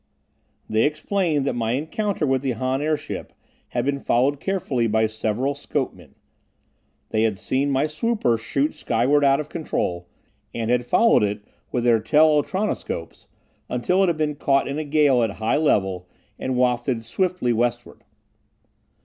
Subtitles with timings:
[0.67, 3.33] They explained that my encounter with the Han airship
[3.67, 6.15] had been followed carefully by several scopemen.
[7.09, 10.07] They had seen my swooper shoot skyward out of control,
[10.55, 13.27] and had followed it with their telultronoscopes
[13.69, 16.09] until it had been caught in a gale at a high level,
[16.39, 18.03] and wafted swiftly westward.